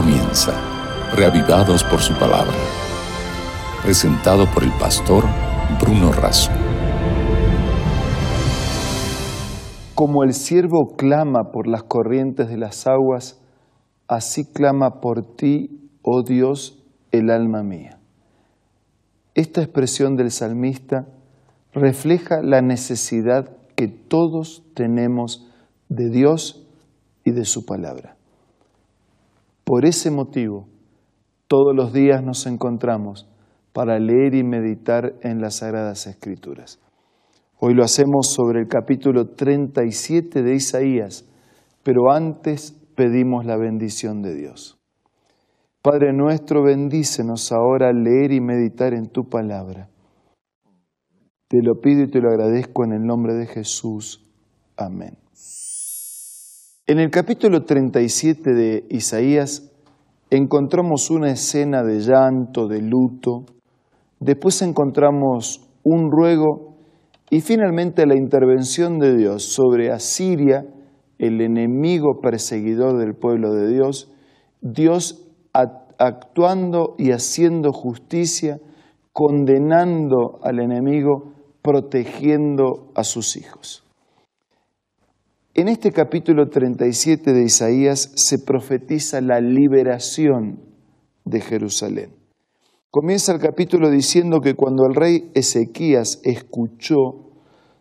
comienza, 0.00 0.52
reavivados 1.16 1.82
por 1.82 1.98
su 1.98 2.14
palabra. 2.14 2.54
Presentado 3.82 4.46
por 4.54 4.62
el 4.62 4.70
pastor 4.78 5.24
Bruno 5.80 6.12
Razo. 6.12 6.52
Como 9.96 10.22
el 10.22 10.34
siervo 10.34 10.94
clama 10.96 11.50
por 11.52 11.66
las 11.66 11.82
corrientes 11.82 12.48
de 12.48 12.58
las 12.58 12.86
aguas, 12.86 13.42
así 14.06 14.44
clama 14.44 15.00
por 15.00 15.34
ti, 15.34 15.90
oh 16.02 16.22
Dios, 16.22 16.80
el 17.10 17.28
alma 17.28 17.64
mía. 17.64 17.98
Esta 19.34 19.62
expresión 19.62 20.14
del 20.14 20.30
salmista 20.30 21.08
refleja 21.72 22.36
la 22.40 22.62
necesidad 22.62 23.50
que 23.74 23.88
todos 23.88 24.62
tenemos 24.74 25.50
de 25.88 26.08
Dios 26.08 26.64
y 27.24 27.32
de 27.32 27.44
su 27.44 27.64
palabra. 27.66 28.17
Por 29.68 29.84
ese 29.84 30.10
motivo, 30.10 30.66
todos 31.46 31.76
los 31.76 31.92
días 31.92 32.24
nos 32.24 32.46
encontramos 32.46 33.28
para 33.74 33.98
leer 33.98 34.34
y 34.34 34.42
meditar 34.42 35.16
en 35.20 35.42
las 35.42 35.56
Sagradas 35.56 36.06
Escrituras. 36.06 36.80
Hoy 37.58 37.74
lo 37.74 37.84
hacemos 37.84 38.32
sobre 38.32 38.60
el 38.60 38.66
capítulo 38.66 39.26
37 39.26 40.42
de 40.42 40.54
Isaías, 40.54 41.28
pero 41.82 42.10
antes 42.10 42.72
pedimos 42.96 43.44
la 43.44 43.58
bendición 43.58 44.22
de 44.22 44.34
Dios. 44.36 44.78
Padre 45.82 46.14
nuestro, 46.14 46.62
bendícenos 46.62 47.52
ahora 47.52 47.90
al 47.90 48.02
leer 48.02 48.32
y 48.32 48.40
meditar 48.40 48.94
en 48.94 49.10
tu 49.10 49.28
palabra. 49.28 49.90
Te 51.46 51.58
lo 51.62 51.78
pido 51.82 52.04
y 52.04 52.10
te 52.10 52.22
lo 52.22 52.30
agradezco 52.30 52.86
en 52.86 52.92
el 52.94 53.02
nombre 53.02 53.34
de 53.34 53.46
Jesús. 53.46 54.32
Amén. 54.78 55.18
En 56.90 56.98
el 56.98 57.10
capítulo 57.10 57.64
37 57.64 58.54
de 58.54 58.86
Isaías 58.88 59.70
encontramos 60.30 61.10
una 61.10 61.30
escena 61.30 61.82
de 61.82 62.00
llanto, 62.00 62.66
de 62.66 62.80
luto, 62.80 63.44
después 64.20 64.62
encontramos 64.62 65.68
un 65.82 66.10
ruego 66.10 66.76
y 67.28 67.42
finalmente 67.42 68.06
la 68.06 68.16
intervención 68.16 68.98
de 68.98 69.18
Dios 69.18 69.42
sobre 69.42 69.90
Asiria, 69.90 70.64
el 71.18 71.42
enemigo 71.42 72.22
perseguidor 72.22 72.96
del 72.96 73.14
pueblo 73.14 73.52
de 73.52 73.70
Dios, 73.70 74.10
Dios 74.62 75.28
actuando 75.52 76.94
y 76.96 77.10
haciendo 77.10 77.70
justicia, 77.70 78.60
condenando 79.12 80.38
al 80.42 80.58
enemigo, 80.58 81.34
protegiendo 81.60 82.92
a 82.94 83.04
sus 83.04 83.36
hijos. 83.36 83.84
En 85.58 85.66
este 85.66 85.90
capítulo 85.90 86.50
37 86.50 87.32
de 87.32 87.42
Isaías 87.42 88.12
se 88.14 88.38
profetiza 88.38 89.20
la 89.20 89.40
liberación 89.40 90.60
de 91.24 91.40
Jerusalén. 91.40 92.14
Comienza 92.92 93.32
el 93.32 93.40
capítulo 93.40 93.90
diciendo 93.90 94.38
que 94.38 94.54
cuando 94.54 94.86
el 94.86 94.94
rey 94.94 95.32
Ezequías 95.34 96.20
escuchó, 96.22 97.32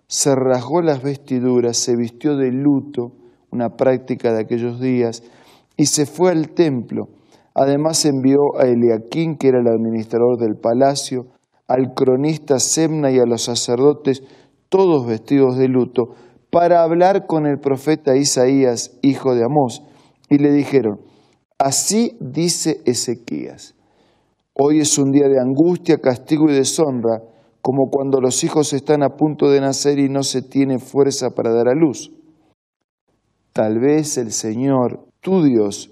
se 0.08 0.33
rasgó 0.33 0.81
las 0.81 1.03
vestiduras, 1.03 1.78
se 1.78 1.95
vistió 1.95 2.36
de 2.36 2.52
luto, 2.52 3.11
una 3.52 3.75
práctica 3.75 4.33
de 4.33 4.42
aquellos 4.42 4.81
días, 4.81 5.22
y 5.75 5.86
se 5.86 6.08
fue 6.08 6.31
al 6.31 6.55
templo. 6.55 7.09
Además 7.53 8.03
envió 8.05 8.39
a 8.59 8.66
Eliaquín, 8.66 9.38
que 9.38 9.50
era 9.50 9.59
el 9.59 9.67
administrador 9.67 10.39
del 10.39 10.55
palacio, 10.55 11.28
al 11.67 11.94
cronista 11.94 12.58
Semna 12.58 13.11
y 13.11 13.20
a 13.20 13.28
los 13.28 13.44
sacerdotes, 13.44 14.23
todos 14.67 15.05
vestidos 15.05 15.59
de 15.59 15.67
luto, 15.67 16.16
para 16.58 16.81
hablar 16.81 17.27
con 17.27 17.45
el 17.45 17.59
profeta 17.59 18.16
Isaías, 18.16 18.97
hijo 19.03 19.36
de 19.36 19.44
Amós, 19.44 19.83
y 20.27 20.39
le 20.39 20.52
dijeron, 20.52 21.02
así 21.59 22.17
dice 22.19 22.81
Ezequías, 22.83 23.75
hoy 24.55 24.80
es 24.80 24.98
un 24.98 25.11
día 25.11 25.27
de 25.27 25.39
angustia, 25.39 25.99
castigo 25.99 26.49
y 26.49 26.55
deshonra, 26.55 27.21
como 27.61 27.92
cuando 27.92 28.20
los 28.21 28.43
hijos 28.43 28.73
están 28.73 29.04
a 29.04 29.09
punto 29.09 29.52
de 29.52 29.61
nacer 29.61 29.99
y 29.99 30.09
no 30.09 30.23
se 30.23 30.42
tiene 30.42 30.80
fuerza 30.80 31.30
para 31.36 31.54
dar 31.54 31.67
a 31.67 31.76
luz. 31.76 32.11
Tal 33.54 33.77
vez 33.77 34.17
el 34.17 34.31
Señor, 34.31 35.05
tu 35.21 35.43
Dios, 35.43 35.92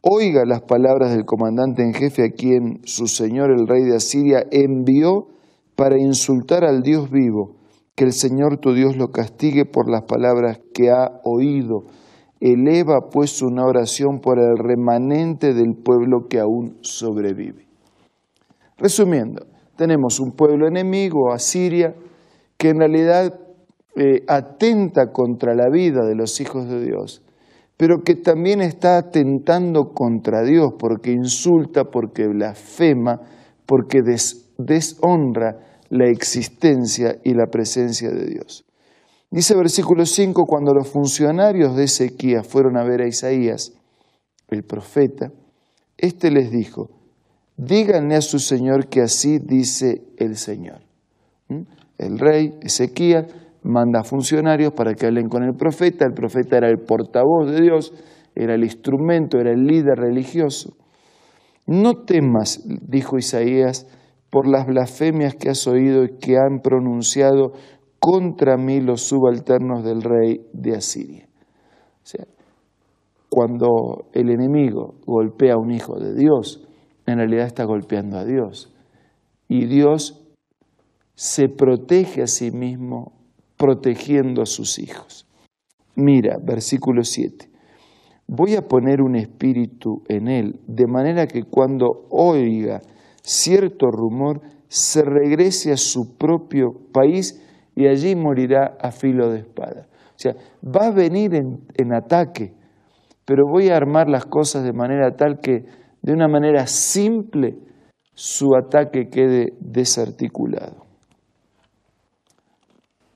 oiga 0.00 0.44
las 0.46 0.60
palabras 0.60 1.10
del 1.10 1.24
comandante 1.24 1.82
en 1.82 1.92
jefe 1.92 2.22
a 2.22 2.30
quien 2.30 2.82
su 2.84 3.08
Señor 3.08 3.50
el 3.50 3.66
rey 3.66 3.82
de 3.82 3.96
Asiria 3.96 4.46
envió 4.52 5.26
para 5.74 5.98
insultar 5.98 6.62
al 6.62 6.82
Dios 6.82 7.10
vivo 7.10 7.63
que 7.94 8.04
el 8.04 8.12
Señor 8.12 8.58
tu 8.58 8.72
Dios 8.72 8.96
lo 8.96 9.08
castigue 9.08 9.64
por 9.64 9.90
las 9.90 10.02
palabras 10.02 10.60
que 10.72 10.90
ha 10.90 11.20
oído. 11.24 11.84
Eleva 12.40 13.08
pues 13.10 13.40
una 13.42 13.64
oración 13.64 14.20
por 14.20 14.38
el 14.38 14.58
remanente 14.58 15.54
del 15.54 15.74
pueblo 15.74 16.26
que 16.28 16.40
aún 16.40 16.78
sobrevive. 16.82 17.66
Resumiendo, 18.76 19.46
tenemos 19.76 20.20
un 20.20 20.32
pueblo 20.32 20.66
enemigo, 20.66 21.32
Asiria, 21.32 21.94
que 22.58 22.70
en 22.70 22.78
realidad 22.78 23.40
eh, 23.96 24.24
atenta 24.26 25.12
contra 25.12 25.54
la 25.54 25.70
vida 25.70 26.04
de 26.04 26.16
los 26.16 26.40
hijos 26.40 26.68
de 26.68 26.84
Dios, 26.84 27.22
pero 27.76 28.02
que 28.04 28.16
también 28.16 28.60
está 28.60 28.98
atentando 28.98 29.92
contra 29.94 30.42
Dios 30.42 30.74
porque 30.78 31.12
insulta, 31.12 31.84
porque 31.84 32.26
blasfema, 32.26 33.20
porque 33.66 34.02
deshonra 34.58 35.73
la 35.94 36.08
existencia 36.08 37.18
y 37.22 37.34
la 37.34 37.46
presencia 37.46 38.10
de 38.10 38.26
Dios. 38.26 38.64
Dice 39.30 39.54
versículo 39.54 40.04
5, 40.04 40.44
cuando 40.44 40.74
los 40.74 40.88
funcionarios 40.88 41.76
de 41.76 41.84
Ezequías 41.84 42.44
fueron 42.44 42.76
a 42.76 42.82
ver 42.82 43.00
a 43.00 43.06
Isaías, 43.06 43.72
el 44.48 44.64
profeta, 44.64 45.30
éste 45.96 46.32
les 46.32 46.50
dijo, 46.50 46.90
díganle 47.56 48.16
a 48.16 48.22
su 48.22 48.40
Señor 48.40 48.88
que 48.88 49.02
así 49.02 49.38
dice 49.38 50.02
el 50.16 50.36
Señor. 50.36 50.80
¿Mm? 51.48 51.62
El 51.98 52.18
rey 52.18 52.58
Ezequías 52.60 53.26
manda 53.62 54.02
funcionarios 54.02 54.72
para 54.72 54.94
que 54.94 55.06
hablen 55.06 55.28
con 55.28 55.44
el 55.44 55.54
profeta, 55.54 56.04
el 56.06 56.12
profeta 56.12 56.56
era 56.56 56.68
el 56.68 56.78
portavoz 56.78 57.52
de 57.52 57.60
Dios, 57.60 57.92
era 58.34 58.56
el 58.56 58.64
instrumento, 58.64 59.38
era 59.38 59.52
el 59.52 59.64
líder 59.64 59.96
religioso. 59.98 60.76
No 61.68 62.02
temas, 62.02 62.64
dijo 62.66 63.16
Isaías, 63.16 63.86
por 64.34 64.48
las 64.48 64.66
blasfemias 64.66 65.36
que 65.36 65.48
has 65.48 65.64
oído 65.68 66.02
y 66.02 66.18
que 66.18 66.36
han 66.38 66.58
pronunciado 66.58 67.52
contra 68.00 68.56
mí 68.56 68.80
los 68.80 69.02
subalternos 69.02 69.84
del 69.84 70.02
rey 70.02 70.40
de 70.52 70.74
Asiria. 70.74 71.28
O 71.28 72.06
sea, 72.06 72.26
cuando 73.28 74.08
el 74.12 74.30
enemigo 74.30 74.96
golpea 75.06 75.54
a 75.54 75.56
un 75.56 75.70
hijo 75.70 76.00
de 76.00 76.16
Dios, 76.16 76.66
en 77.06 77.18
realidad 77.18 77.46
está 77.46 77.62
golpeando 77.62 78.18
a 78.18 78.24
Dios. 78.24 78.74
Y 79.46 79.66
Dios 79.66 80.26
se 81.14 81.48
protege 81.48 82.22
a 82.22 82.26
sí 82.26 82.50
mismo 82.50 83.12
protegiendo 83.56 84.42
a 84.42 84.46
sus 84.46 84.80
hijos. 84.80 85.28
Mira, 85.94 86.38
versículo 86.42 87.04
7. 87.04 87.50
Voy 88.26 88.56
a 88.56 88.62
poner 88.62 89.00
un 89.00 89.14
espíritu 89.14 90.02
en 90.08 90.26
él, 90.26 90.60
de 90.66 90.88
manera 90.88 91.28
que 91.28 91.44
cuando 91.44 92.08
oiga 92.10 92.80
cierto 93.24 93.90
rumor, 93.90 94.40
se 94.68 95.02
regrese 95.02 95.72
a 95.72 95.76
su 95.76 96.16
propio 96.16 96.72
país 96.92 97.40
y 97.74 97.86
allí 97.86 98.14
morirá 98.14 98.76
a 98.80 98.92
filo 98.92 99.30
de 99.30 99.40
espada. 99.40 99.88
O 100.10 100.18
sea, 100.18 100.34
va 100.64 100.88
a 100.88 100.90
venir 100.92 101.34
en, 101.34 101.66
en 101.76 101.94
ataque, 101.94 102.54
pero 103.24 103.44
voy 103.50 103.70
a 103.70 103.76
armar 103.76 104.08
las 104.08 104.26
cosas 104.26 104.62
de 104.62 104.72
manera 104.72 105.16
tal 105.16 105.40
que 105.40 105.64
de 106.02 106.12
una 106.12 106.28
manera 106.28 106.66
simple 106.66 107.56
su 108.12 108.54
ataque 108.54 109.08
quede 109.10 109.54
desarticulado. 109.58 110.84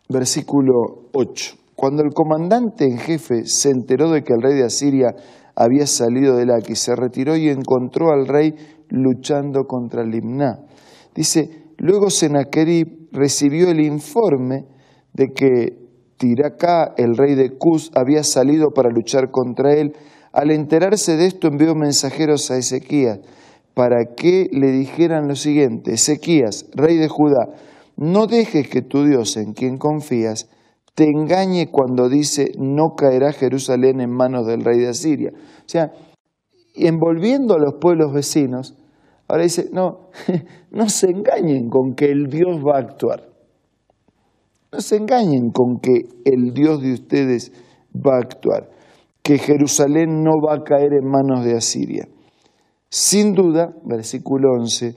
Versículo 0.08 1.10
8. 1.12 1.54
Cuando 1.76 2.02
el 2.02 2.12
comandante 2.12 2.84
en 2.84 2.98
jefe 2.98 3.44
se 3.44 3.70
enteró 3.70 4.10
de 4.10 4.24
que 4.24 4.32
el 4.32 4.42
rey 4.42 4.54
de 4.54 4.64
Asiria 4.64 5.14
había 5.54 5.86
salido 5.86 6.36
de 6.36 6.46
Laqui, 6.46 6.74
se 6.74 6.96
retiró 6.96 7.36
y 7.36 7.48
encontró 7.48 8.10
al 8.10 8.26
rey 8.26 8.54
luchando 8.88 9.64
contra 9.64 10.04
Limná. 10.04 10.60
Dice, 11.14 11.72
luego 11.76 12.10
Sennacherib 12.10 13.08
recibió 13.12 13.70
el 13.70 13.80
informe 13.80 14.66
de 15.12 15.28
que 15.34 15.88
Tiracá, 16.16 16.94
el 16.96 17.16
rey 17.16 17.34
de 17.34 17.56
Cus, 17.56 17.90
había 17.94 18.24
salido 18.24 18.70
para 18.74 18.90
luchar 18.90 19.30
contra 19.30 19.74
él. 19.74 19.92
Al 20.32 20.50
enterarse 20.50 21.16
de 21.16 21.26
esto 21.26 21.48
envió 21.48 21.74
mensajeros 21.74 22.50
a 22.50 22.56
Ezequías 22.56 23.20
para 23.74 24.14
que 24.16 24.48
le 24.50 24.72
dijeran 24.72 25.28
lo 25.28 25.36
siguiente, 25.36 25.92
Ezequías, 25.92 26.66
rey 26.74 26.96
de 26.96 27.08
Judá, 27.08 27.48
no 27.96 28.26
dejes 28.26 28.68
que 28.68 28.82
tu 28.82 29.04
Dios 29.04 29.36
en 29.36 29.52
quien 29.52 29.78
confías 29.78 30.48
te 30.98 31.04
engañe 31.04 31.70
cuando 31.70 32.08
dice 32.08 32.50
no 32.58 32.96
caerá 32.96 33.32
Jerusalén 33.32 34.00
en 34.00 34.10
manos 34.10 34.48
del 34.48 34.64
rey 34.64 34.80
de 34.80 34.88
Asiria. 34.88 35.30
O 35.32 35.68
sea, 35.68 35.92
envolviendo 36.86 37.54
a 37.54 37.58
los 37.58 37.74
pueblos 37.80 38.12
vecinos, 38.12 38.76
ahora 39.26 39.42
dice, 39.42 39.68
no, 39.72 40.10
no 40.70 40.88
se 40.88 41.10
engañen 41.10 41.68
con 41.68 41.94
que 41.94 42.06
el 42.06 42.28
Dios 42.28 42.58
va 42.64 42.76
a 42.76 42.80
actuar. 42.80 43.28
No 44.70 44.80
se 44.80 44.96
engañen 44.96 45.50
con 45.50 45.80
que 45.80 46.08
el 46.24 46.52
Dios 46.52 46.82
de 46.82 46.92
ustedes 46.92 47.52
va 47.94 48.16
a 48.16 48.20
actuar, 48.20 48.68
que 49.22 49.38
Jerusalén 49.38 50.22
no 50.22 50.32
va 50.46 50.56
a 50.56 50.62
caer 50.62 50.92
en 50.92 51.08
manos 51.08 51.44
de 51.44 51.56
Asiria. 51.56 52.06
Sin 52.90 53.34
duda, 53.34 53.74
versículo 53.84 54.52
11, 54.58 54.94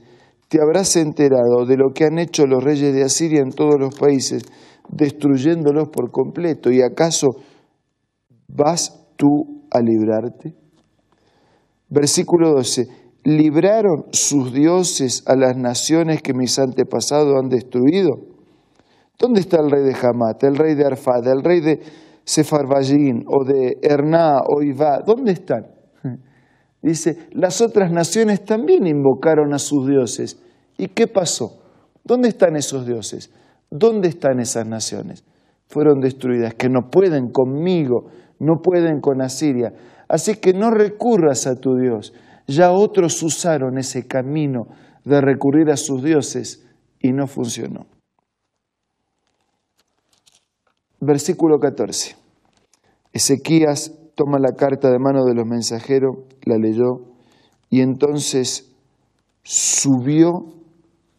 te 0.48 0.60
habrás 0.60 0.96
enterado 0.96 1.64
de 1.66 1.76
lo 1.76 1.92
que 1.94 2.04
han 2.04 2.18
hecho 2.18 2.46
los 2.46 2.62
reyes 2.62 2.94
de 2.94 3.02
Asiria 3.02 3.40
en 3.40 3.52
todos 3.52 3.78
los 3.78 3.98
países, 3.98 4.42
destruyéndolos 4.90 5.88
por 5.88 6.10
completo. 6.10 6.70
¿Y 6.70 6.82
acaso 6.82 7.28
vas 8.48 9.06
tú 9.16 9.64
a 9.70 9.80
librarte? 9.80 10.61
Versículo 11.94 12.54
12, 12.54 12.86
libraron 13.24 14.06
sus 14.12 14.50
dioses 14.54 15.24
a 15.26 15.36
las 15.36 15.58
naciones 15.58 16.22
que 16.22 16.32
mis 16.32 16.58
antepasados 16.58 17.34
han 17.38 17.50
destruido. 17.50 18.12
¿Dónde 19.18 19.40
está 19.40 19.58
el 19.60 19.70
rey 19.70 19.84
de 19.84 19.94
Hamat, 19.94 20.42
el 20.44 20.56
rey 20.56 20.74
de 20.74 20.86
Arfad, 20.86 21.26
el 21.28 21.44
rey 21.44 21.60
de 21.60 21.80
Sefarvallín 22.24 23.24
o 23.26 23.44
de 23.44 23.76
Herná 23.82 24.38
o 24.38 24.62
Iva? 24.62 25.00
¿Dónde 25.06 25.32
están? 25.32 25.66
Dice, 26.82 27.28
las 27.32 27.60
otras 27.60 27.92
naciones 27.92 28.42
también 28.42 28.86
invocaron 28.86 29.52
a 29.52 29.58
sus 29.58 29.86
dioses. 29.86 30.42
¿Y 30.78 30.88
qué 30.88 31.08
pasó? 31.08 31.60
¿Dónde 32.04 32.28
están 32.28 32.56
esos 32.56 32.86
dioses? 32.86 33.30
¿Dónde 33.70 34.08
están 34.08 34.40
esas 34.40 34.66
naciones? 34.66 35.24
Fueron 35.66 36.00
destruidas, 36.00 36.54
que 36.54 36.70
no 36.70 36.88
pueden 36.90 37.30
conmigo, 37.30 38.06
no 38.38 38.62
pueden 38.62 39.00
con 39.00 39.20
Asiria. 39.20 39.74
Así 40.12 40.34
que 40.34 40.52
no 40.52 40.70
recurras 40.70 41.46
a 41.46 41.56
tu 41.56 41.74
Dios. 41.74 42.12
Ya 42.46 42.70
otros 42.70 43.22
usaron 43.22 43.78
ese 43.78 44.06
camino 44.06 44.66
de 45.06 45.22
recurrir 45.22 45.70
a 45.70 45.78
sus 45.78 46.02
dioses 46.02 46.66
y 47.00 47.12
no 47.12 47.26
funcionó. 47.26 47.86
Versículo 51.00 51.58
14. 51.58 52.14
Ezequías 53.14 53.94
toma 54.14 54.38
la 54.38 54.54
carta 54.54 54.90
de 54.90 54.98
mano 54.98 55.24
de 55.24 55.34
los 55.34 55.46
mensajeros, 55.46 56.18
la 56.44 56.58
leyó 56.58 57.06
y 57.70 57.80
entonces 57.80 58.70
subió 59.42 60.44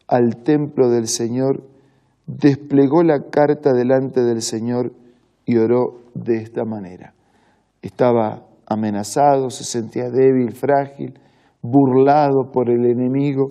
al 0.06 0.44
templo 0.44 0.88
del 0.88 1.08
Señor, 1.08 1.64
desplegó 2.28 3.02
la 3.02 3.28
carta 3.28 3.72
delante 3.72 4.22
del 4.22 4.40
Señor 4.40 4.92
y 5.44 5.56
oró 5.56 6.00
de 6.14 6.36
esta 6.36 6.64
manera. 6.64 7.12
Estaba 7.82 8.53
amenazado, 8.66 9.50
se 9.50 9.64
sentía 9.64 10.10
débil, 10.10 10.52
frágil, 10.52 11.14
burlado 11.62 12.50
por 12.52 12.70
el 12.70 12.84
enemigo, 12.86 13.50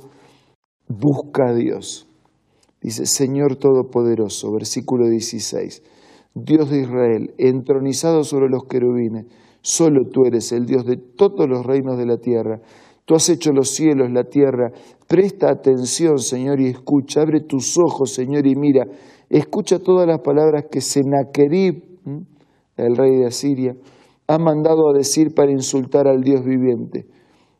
busca 0.87 1.49
a 1.49 1.53
Dios. 1.53 2.07
Dice, 2.81 3.05
Señor 3.05 3.55
Todopoderoso, 3.55 4.51
versículo 4.51 5.07
16, 5.07 5.83
Dios 6.35 6.69
de 6.69 6.81
Israel, 6.81 7.33
entronizado 7.37 8.23
sobre 8.23 8.49
los 8.49 8.65
querubines, 8.65 9.25
solo 9.61 10.09
tú 10.11 10.25
eres 10.25 10.51
el 10.51 10.65
Dios 10.65 10.85
de 10.85 10.97
todos 10.97 11.47
los 11.47 11.65
reinos 11.65 11.97
de 11.97 12.05
la 12.05 12.17
tierra. 12.17 12.59
Tú 13.05 13.15
has 13.15 13.27
hecho 13.29 13.51
los 13.51 13.69
cielos, 13.69 14.11
la 14.11 14.23
tierra. 14.23 14.71
Presta 15.07 15.49
atención, 15.49 16.19
Señor, 16.19 16.61
y 16.61 16.67
escucha. 16.67 17.21
Abre 17.21 17.41
tus 17.41 17.77
ojos, 17.77 18.13
Señor, 18.13 18.47
y 18.47 18.55
mira. 18.55 18.85
Escucha 19.29 19.79
todas 19.79 20.07
las 20.07 20.19
palabras 20.19 20.65
que 20.71 20.79
Sennacherib, 20.79 21.83
el 22.77 22.95
rey 22.95 23.17
de 23.17 23.25
Asiria, 23.25 23.75
ha 24.27 24.37
mandado 24.37 24.89
a 24.89 24.97
decir 24.97 25.33
para 25.33 25.51
insultar 25.51 26.07
al 26.07 26.21
Dios 26.21 26.43
viviente. 26.43 27.05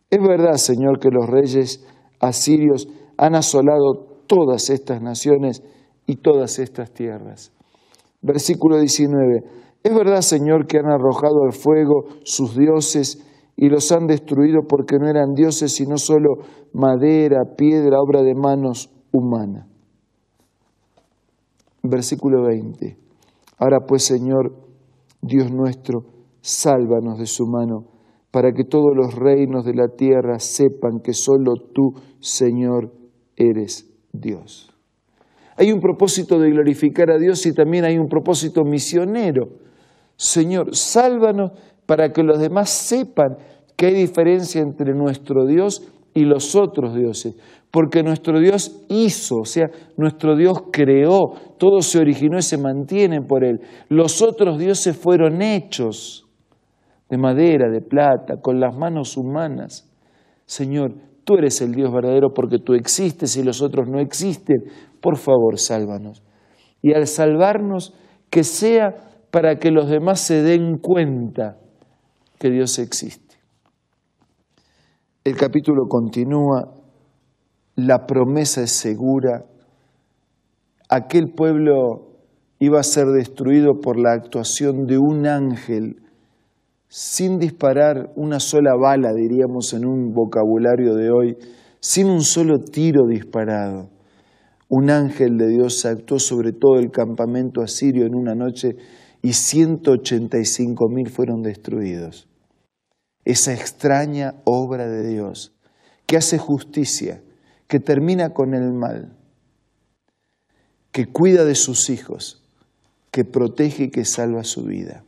Es 0.10 0.22
verdad, 0.22 0.56
Señor, 0.56 1.00
que 1.00 1.10
los 1.10 1.28
reyes 1.28 1.86
asirios 2.20 2.88
han 3.18 3.36
asolado 3.36 4.24
todas 4.28 4.70
estas 4.70 5.02
naciones 5.02 5.64
y 6.06 6.18
todas 6.18 6.60
estas 6.60 6.92
tierras. 6.92 7.52
Versículo 8.22 8.80
19. 8.80 9.44
Es 9.84 9.94
verdad, 9.94 10.22
Señor, 10.22 10.66
que 10.66 10.78
han 10.78 10.90
arrojado 10.90 11.44
al 11.46 11.54
fuego 11.54 12.06
sus 12.24 12.56
dioses 12.56 13.22
y 13.56 13.70
los 13.70 13.92
han 13.92 14.08
destruido 14.08 14.62
porque 14.68 14.98
no 14.98 15.10
eran 15.10 15.34
dioses, 15.34 15.74
sino 15.74 15.98
solo 15.98 16.38
madera, 16.72 17.44
piedra, 17.58 18.00
obra 18.00 18.22
de 18.22 18.34
manos 18.34 18.90
humanas. 19.12 19.68
Versículo 21.84 22.44
20. 22.44 22.98
Ahora 23.58 23.80
pues, 23.86 24.04
Señor, 24.04 24.54
Dios 25.22 25.52
nuestro, 25.52 26.06
sálvanos 26.44 27.18
de 27.18 27.26
su 27.26 27.48
mano, 27.48 27.86
para 28.30 28.52
que 28.52 28.66
todos 28.66 28.92
los 28.94 29.16
reinos 29.16 29.64
de 29.64 29.74
la 29.74 29.88
tierra 29.88 30.40
sepan 30.40 31.00
que 31.02 31.14
solo 31.14 31.54
tú, 31.74 31.94
Señor, 32.20 32.92
eres 33.38 33.90
Dios. 34.12 34.70
Hay 35.56 35.72
un 35.72 35.80
propósito 35.80 36.40
de 36.40 36.50
glorificar 36.50 37.12
a 37.12 37.18
Dios 37.18 37.46
y 37.46 37.54
también 37.54 37.86
hay 37.86 37.98
un 37.98 38.08
propósito 38.08 38.64
misionero. 38.64 39.50
Señor, 40.18 40.76
sálvanos 40.76 41.52
para 41.86 42.12
que 42.12 42.24
los 42.24 42.40
demás 42.40 42.70
sepan 42.70 43.38
que 43.78 43.86
hay 43.86 43.94
diferencia 43.94 44.62
entre 44.62 44.94
nuestro 44.94 45.46
Dios 45.46 45.88
y 46.14 46.26
los 46.26 46.56
otros 46.56 46.96
dioses. 46.96 47.36
Porque 47.72 48.04
nuestro 48.04 48.40
Dios 48.40 48.84
hizo, 48.90 49.38
o 49.38 49.46
sea, 49.46 49.70
nuestro 49.96 50.36
Dios 50.36 50.64
creó, 50.72 51.34
todo 51.58 51.82
se 51.82 52.00
originó 52.00 52.38
y 52.38 52.44
se 52.44 52.58
mantiene 52.58 53.22
por 53.22 53.46
Él. 53.46 53.62
Los 53.90 54.22
otros 54.22 54.60
dioses 54.60 54.98
fueron 54.98 55.42
hechos 55.42 56.23
de 57.10 57.18
madera, 57.18 57.70
de 57.70 57.82
plata, 57.82 58.42
con 58.42 58.60
las 58.60 58.76
manos 58.76 59.18
humanas. 59.18 59.90
Señor, 60.46 60.96
tú 61.24 61.36
eres 61.36 61.62
el 61.62 61.74
Dios 61.74 61.92
verdadero 61.92 62.34
porque 62.34 62.60
tú 62.60 62.74
existes 62.74 63.38
y 63.38 63.44
los 63.44 63.62
otros 63.62 63.88
no 63.88 64.00
existen 64.00 64.64
por 65.04 65.18
favor, 65.18 65.60
sálvanos. 65.60 66.24
Y 66.82 66.94
al 66.94 67.06
salvarnos, 67.08 67.94
que 68.30 68.44
sea 68.44 68.96
para 69.30 69.60
que 69.60 69.70
los 69.70 69.90
demás 69.90 70.22
se 70.22 70.42
den 70.42 70.78
cuenta 70.78 71.58
que 72.40 72.50
Dios 72.50 72.80
existe. 72.80 73.36
El 75.26 75.36
capítulo 75.36 75.88
continúa, 75.90 76.74
la 77.76 78.06
promesa 78.06 78.62
es 78.62 78.72
segura, 78.72 79.46
aquel 80.90 81.34
pueblo 81.36 82.14
iba 82.60 82.80
a 82.80 82.84
ser 82.84 83.08
destruido 83.08 83.80
por 83.82 84.00
la 84.00 84.14
actuación 84.14 84.86
de 84.86 84.98
un 84.98 85.28
ángel 85.28 86.03
sin 86.96 87.40
disparar 87.40 88.12
una 88.16 88.40
sola 88.40 88.76
bala, 88.80 89.14
diríamos 89.14 89.74
en 89.74 89.86
un 89.86 90.14
vocabulario 90.14 90.94
de 90.94 91.10
hoy, 91.10 91.38
sin 91.80 92.08
un 92.08 92.22
solo 92.22 92.60
tiro 92.60 93.08
disparado 93.08 93.90
un 94.76 94.90
ángel 94.90 95.38
de 95.38 95.50
Dios 95.50 95.86
actuó 95.86 96.18
sobre 96.18 96.52
todo 96.52 96.80
el 96.80 96.90
campamento 96.90 97.62
asirio 97.62 98.08
en 98.08 98.16
una 98.16 98.34
noche 98.34 98.76
y 99.22 99.34
185 99.34 100.90
mil 100.90 101.12
fueron 101.12 101.44
destruidos. 101.44 102.28
Esa 103.24 103.54
extraña 103.54 104.34
obra 104.46 104.90
de 104.90 105.08
Dios 105.08 105.54
que 106.08 106.18
hace 106.18 106.40
justicia, 106.40 107.22
que 107.68 107.80
termina 107.80 108.32
con 108.32 108.56
el 108.56 108.74
mal, 108.74 109.16
que 110.92 111.06
cuida 111.06 111.46
de 111.46 111.54
sus 111.54 111.92
hijos, 111.92 112.44
que 113.12 113.26
protege 113.26 113.84
y 113.84 113.90
que 113.92 114.06
salva 114.06 114.44
su 114.44 114.64
vida. 114.64 115.04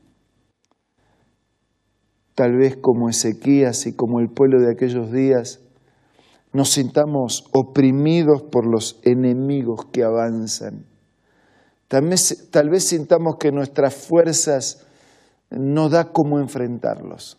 Tal 2.35 2.57
vez 2.57 2.75
como 2.75 3.09
Ezequías 3.09 3.87
y 3.87 3.93
como 3.93 4.19
el 4.19 4.29
pueblo 4.29 4.61
de 4.61 4.71
aquellos 4.71 5.11
días, 5.11 5.61
nos 6.51 6.69
sintamos 6.69 7.45
oprimidos 7.53 8.43
por 8.43 8.65
los 8.65 8.99
enemigos 9.03 9.85
que 9.91 10.03
avanzan. 10.03 10.85
Tal 11.87 12.07
vez, 12.07 12.49
tal 12.51 12.69
vez 12.69 12.83
sintamos 12.83 13.37
que 13.37 13.51
nuestras 13.51 13.95
fuerzas 13.95 14.85
no 15.49 15.89
da 15.89 16.11
cómo 16.11 16.39
enfrentarlos. 16.39 17.37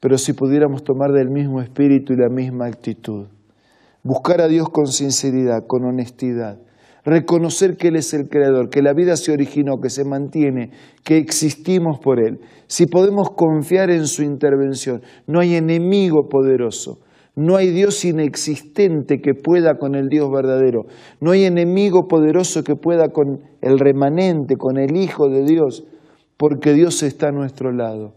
Pero 0.00 0.16
si 0.18 0.32
pudiéramos 0.32 0.84
tomar 0.84 1.12
del 1.12 1.28
mismo 1.28 1.60
espíritu 1.60 2.12
y 2.12 2.16
la 2.16 2.28
misma 2.28 2.66
actitud, 2.66 3.26
buscar 4.02 4.40
a 4.40 4.48
Dios 4.48 4.68
con 4.70 4.86
sinceridad, 4.86 5.66
con 5.66 5.84
honestidad, 5.84 6.58
reconocer 7.08 7.76
que 7.76 7.88
Él 7.88 7.96
es 7.96 8.12
el 8.14 8.28
Creador, 8.28 8.68
que 8.70 8.82
la 8.82 8.92
vida 8.92 9.16
se 9.16 9.32
originó, 9.32 9.78
que 9.80 9.90
se 9.90 10.04
mantiene, 10.04 10.70
que 11.04 11.16
existimos 11.16 11.98
por 11.98 12.20
Él, 12.20 12.40
si 12.66 12.86
podemos 12.86 13.30
confiar 13.30 13.90
en 13.90 14.06
su 14.06 14.22
intervención, 14.22 15.02
no 15.26 15.40
hay 15.40 15.54
enemigo 15.54 16.28
poderoso 16.28 17.00
no 17.38 17.54
hay 17.54 17.70
Dios 17.70 18.04
inexistente 18.04 19.20
que 19.20 19.32
pueda 19.32 19.78
con 19.78 19.94
el 19.94 20.08
Dios 20.08 20.28
verdadero. 20.28 20.86
No 21.20 21.30
hay 21.30 21.44
enemigo 21.44 22.08
poderoso 22.08 22.64
que 22.64 22.74
pueda 22.74 23.10
con 23.10 23.44
el 23.60 23.78
remanente, 23.78 24.56
con 24.56 24.76
el 24.76 24.96
Hijo 24.96 25.28
de 25.28 25.44
Dios, 25.44 25.84
porque 26.36 26.72
Dios 26.72 27.04
está 27.04 27.28
a 27.28 27.32
nuestro 27.32 27.70
lado. 27.70 28.14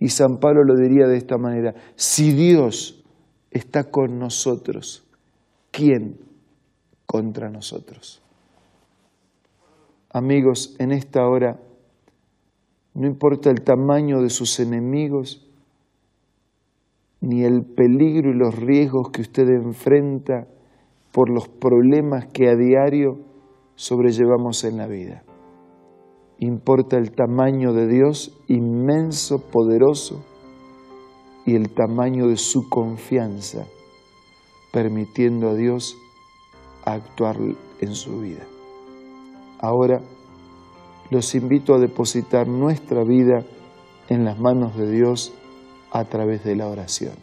Y 0.00 0.08
San 0.08 0.38
Pablo 0.38 0.64
lo 0.64 0.74
diría 0.74 1.06
de 1.06 1.16
esta 1.16 1.38
manera, 1.38 1.72
si 1.94 2.32
Dios 2.32 3.04
está 3.52 3.84
con 3.84 4.18
nosotros, 4.18 5.06
¿quién 5.70 6.18
contra 7.08 7.50
nosotros? 7.50 8.22
Amigos, 10.12 10.76
en 10.78 10.92
esta 10.92 11.26
hora, 11.26 11.58
no 12.94 13.06
importa 13.06 13.50
el 13.50 13.62
tamaño 13.62 14.20
de 14.20 14.30
sus 14.30 14.60
enemigos, 14.60 15.48
ni 17.20 17.44
el 17.44 17.64
peligro 17.64 18.30
y 18.30 18.38
los 18.38 18.54
riesgos 18.54 19.10
que 19.10 19.22
usted 19.22 19.48
enfrenta 19.48 20.46
por 21.12 21.30
los 21.30 21.48
problemas 21.48 22.26
que 22.32 22.48
a 22.48 22.54
diario 22.54 23.18
sobrellevamos 23.74 24.64
en 24.64 24.76
la 24.76 24.86
vida. 24.86 25.24
Importa 26.38 26.96
el 26.96 27.12
tamaño 27.12 27.72
de 27.72 27.88
Dios, 27.88 28.38
inmenso, 28.46 29.50
poderoso, 29.50 30.24
y 31.44 31.54
el 31.54 31.70
tamaño 31.70 32.28
de 32.28 32.36
su 32.36 32.68
confianza, 32.68 33.64
permitiendo 34.72 35.48
a 35.48 35.54
Dios 35.54 35.96
actuar 36.94 37.36
en 37.80 37.94
su 37.94 38.20
vida. 38.20 38.46
Ahora 39.60 40.00
los 41.10 41.34
invito 41.34 41.74
a 41.74 41.78
depositar 41.78 42.46
nuestra 42.48 43.02
vida 43.02 43.44
en 44.08 44.24
las 44.24 44.38
manos 44.38 44.76
de 44.76 44.90
Dios 44.90 45.32
a 45.90 46.04
través 46.04 46.44
de 46.44 46.56
la 46.56 46.68
oración. 46.68 47.14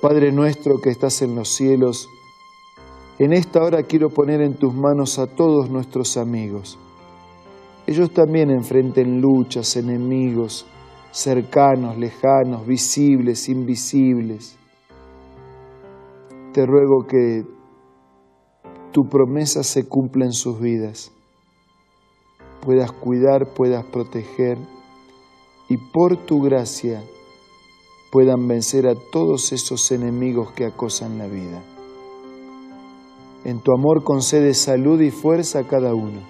Padre 0.00 0.30
nuestro 0.30 0.80
que 0.80 0.90
estás 0.90 1.22
en 1.22 1.34
los 1.34 1.48
cielos, 1.48 2.08
en 3.18 3.32
esta 3.32 3.62
hora 3.62 3.82
quiero 3.82 4.10
poner 4.10 4.40
en 4.40 4.54
tus 4.54 4.74
manos 4.74 5.18
a 5.18 5.26
todos 5.26 5.70
nuestros 5.70 6.16
amigos. 6.16 6.78
Ellos 7.86 8.10
también 8.12 8.50
enfrenten 8.50 9.20
luchas, 9.20 9.76
enemigos, 9.76 10.66
cercanos, 11.12 11.96
lejanos, 11.96 12.66
visibles, 12.66 13.48
invisibles. 13.48 14.58
Te 16.56 16.64
ruego 16.64 17.06
que 17.06 17.44
tu 18.90 19.10
promesa 19.10 19.62
se 19.62 19.86
cumpla 19.86 20.24
en 20.24 20.32
sus 20.32 20.58
vidas, 20.58 21.12
puedas 22.62 22.92
cuidar, 22.92 23.52
puedas 23.52 23.84
proteger 23.84 24.56
y 25.68 25.76
por 25.76 26.16
tu 26.16 26.40
gracia 26.40 27.04
puedan 28.10 28.48
vencer 28.48 28.88
a 28.88 28.94
todos 29.12 29.52
esos 29.52 29.92
enemigos 29.92 30.50
que 30.52 30.64
acosan 30.64 31.18
la 31.18 31.26
vida. 31.26 31.62
En 33.44 33.60
tu 33.60 33.74
amor 33.74 34.02
concede 34.02 34.54
salud 34.54 34.98
y 35.02 35.10
fuerza 35.10 35.58
a 35.58 35.68
cada 35.68 35.94
uno. 35.94 36.22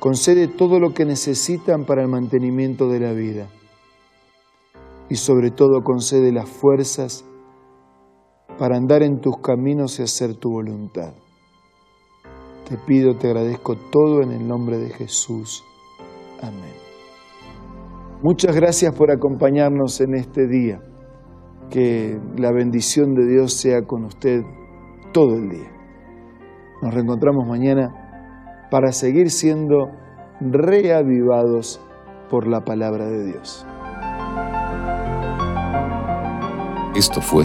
Concede 0.00 0.48
todo 0.48 0.80
lo 0.80 0.94
que 0.94 1.04
necesitan 1.04 1.84
para 1.84 2.00
el 2.00 2.08
mantenimiento 2.08 2.88
de 2.88 3.00
la 3.00 3.12
vida. 3.12 3.50
Y 5.10 5.16
sobre 5.16 5.50
todo 5.50 5.82
concede 5.84 6.32
las 6.32 6.48
fuerzas 6.48 7.26
para 8.58 8.76
andar 8.76 9.02
en 9.02 9.20
tus 9.20 9.38
caminos 9.38 9.98
y 10.00 10.02
hacer 10.02 10.34
tu 10.34 10.50
voluntad. 10.50 11.12
Te 12.68 12.76
pido, 12.76 13.16
te 13.16 13.28
agradezco 13.28 13.76
todo 13.90 14.20
en 14.22 14.32
el 14.32 14.46
nombre 14.46 14.78
de 14.78 14.90
Jesús. 14.90 15.64
Amén. 16.42 16.74
Muchas 18.22 18.54
gracias 18.54 18.94
por 18.94 19.10
acompañarnos 19.10 20.00
en 20.00 20.14
este 20.14 20.46
día. 20.48 20.80
Que 21.70 22.18
la 22.36 22.50
bendición 22.50 23.14
de 23.14 23.26
Dios 23.26 23.52
sea 23.54 23.82
con 23.82 24.04
usted 24.04 24.42
todo 25.12 25.36
el 25.36 25.50
día. 25.50 25.70
Nos 26.82 26.92
reencontramos 26.94 27.46
mañana 27.46 28.66
para 28.70 28.92
seguir 28.92 29.30
siendo 29.30 29.88
reavivados 30.40 31.80
por 32.30 32.46
la 32.46 32.60
palabra 32.64 33.06
de 33.06 33.24
Dios. 33.26 33.66
Esto 36.94 37.20
fue 37.20 37.44